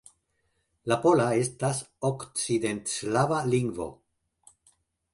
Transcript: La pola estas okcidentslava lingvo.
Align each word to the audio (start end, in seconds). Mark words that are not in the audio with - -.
La 0.91 0.97
pola 1.03 1.27
estas 1.41 1.83
okcidentslava 2.11 3.41
lingvo. 3.55 3.91